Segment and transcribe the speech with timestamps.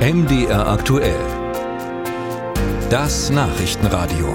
[0.00, 1.14] MDR aktuell.
[2.88, 4.32] Das Nachrichtenradio.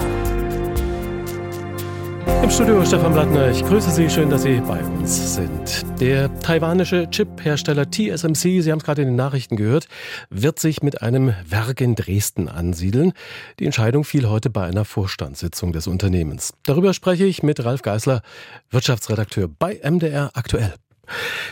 [2.40, 5.84] Im Studio Stefan Blattner, ich grüße Sie, schön, dass Sie bei uns sind.
[6.00, 9.88] Der taiwanische Chip-Hersteller TSMC, Sie haben es gerade in den Nachrichten gehört,
[10.30, 13.12] wird sich mit einem Werk in Dresden ansiedeln.
[13.58, 16.54] Die Entscheidung fiel heute bei einer Vorstandssitzung des Unternehmens.
[16.62, 18.22] Darüber spreche ich mit Ralf Geißler,
[18.70, 20.74] Wirtschaftsredakteur bei MDR aktuell.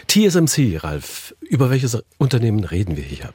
[0.06, 3.30] TSMC, Ralf, über welches Unternehmen reden wir hier?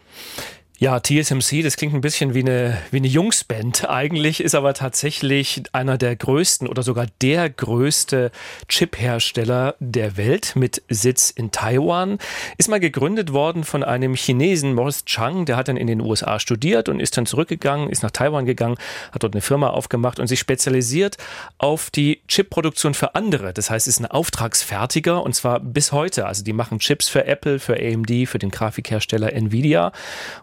[0.81, 3.89] Ja, TSMC, das klingt ein bisschen wie eine, wie eine Jungsband.
[3.89, 8.31] Eigentlich ist aber tatsächlich einer der größten oder sogar der größte
[8.69, 12.17] Chip-Hersteller der Welt mit Sitz in Taiwan.
[12.57, 16.39] Ist mal gegründet worden von einem Chinesen, Morris Chang, der hat dann in den USA
[16.39, 18.77] studiert und ist dann zurückgegangen, ist nach Taiwan gegangen,
[19.11, 21.17] hat dort eine Firma aufgemacht und sich spezialisiert
[21.57, 23.51] auf die Chip-Produktion für andere.
[23.51, 26.25] Das heißt, ist ein Auftragsfertiger und zwar bis heute.
[26.25, 29.91] Also die machen Chips für Apple, für AMD, für den Grafikhersteller Nvidia.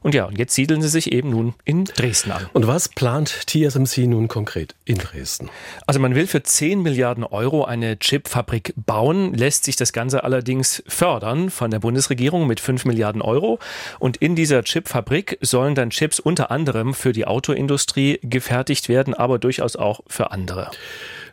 [0.02, 2.46] Und ja, und jetzt siedeln sie sich eben nun in Dresden an.
[2.52, 5.50] Und was plant TSMC nun konkret in Dresden?
[5.86, 10.82] Also man will für 10 Milliarden Euro eine Chipfabrik bauen, lässt sich das Ganze allerdings
[10.86, 13.58] fördern von der Bundesregierung mit 5 Milliarden Euro.
[13.98, 19.38] Und in dieser Chipfabrik sollen dann Chips unter anderem für die Autoindustrie gefertigt werden, aber
[19.38, 20.70] durchaus auch für andere.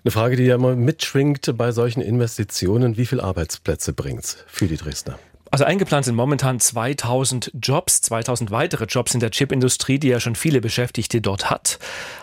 [0.03, 2.97] Eine Frage, die ja immer mitschwingt bei solchen Investitionen.
[2.97, 5.17] Wie viele Arbeitsplätze bringt es für die Dresdner?
[5.53, 10.33] Also eingeplant sind momentan 2000 Jobs, 2000 weitere Jobs in der Chipindustrie, die ja schon
[10.33, 11.77] viele Beschäftigte dort hat.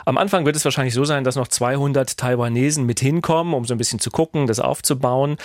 [0.04, 3.72] Am Anfang wird es wahrscheinlich so sein, dass noch 200 Taiwanesen mit hinkommen, um so
[3.72, 5.36] ein bisschen zu gucken, das aufzubauen.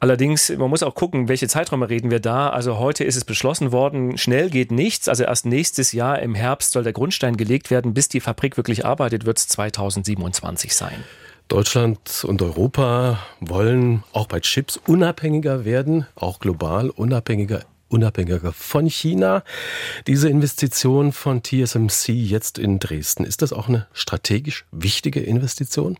[0.00, 2.50] Allerdings, man muss auch gucken, welche Zeiträume reden wir da.
[2.50, 5.08] Also heute ist es beschlossen worden, schnell geht nichts.
[5.08, 7.94] Also erst nächstes Jahr im Herbst soll der Grundstein gelegt werden.
[7.94, 11.04] Bis die Fabrik wirklich arbeitet, wird es 2027 sein.
[11.48, 19.42] Deutschland und Europa wollen auch bei Chips unabhängiger werden, auch global unabhängiger unabhängiger von China.
[20.06, 25.96] Diese Investition von TSMC jetzt in Dresden, ist das auch eine strategisch wichtige Investition?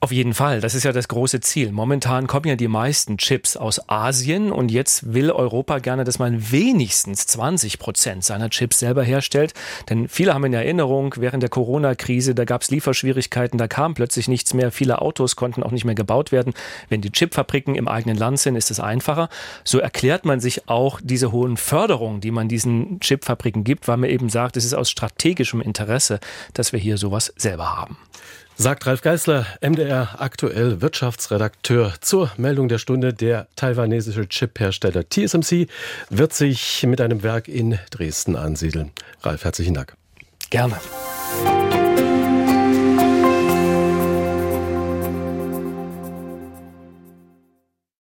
[0.00, 1.72] Auf jeden Fall, das ist ja das große Ziel.
[1.72, 6.50] Momentan kommen ja die meisten Chips aus Asien und jetzt will Europa gerne, dass man
[6.50, 9.52] wenigstens 20 Prozent seiner Chips selber herstellt.
[9.90, 14.28] Denn viele haben in Erinnerung, während der Corona-Krise, da gab es Lieferschwierigkeiten, da kam plötzlich
[14.28, 14.72] nichts mehr.
[14.72, 16.54] Viele Autos konnten auch nicht mehr gebaut werden.
[16.88, 19.28] Wenn die Chipfabriken im eigenen Land sind, ist es einfacher.
[19.64, 23.98] So erklärt man sich auch diese diese hohen Förderungen, die man diesen Chipfabriken gibt, weil
[23.98, 26.18] man eben sagt, es ist aus strategischem Interesse,
[26.54, 27.98] dass wir hier sowas selber haben.
[28.56, 33.12] Sagt Ralf Geißler, MDR aktuell Wirtschaftsredakteur zur Meldung der Stunde.
[33.12, 35.66] Der taiwanesische Chiphersteller TSMC
[36.08, 38.90] wird sich mit einem Werk in Dresden ansiedeln.
[39.20, 39.94] Ralf, herzlichen Dank.
[40.48, 40.76] Gerne.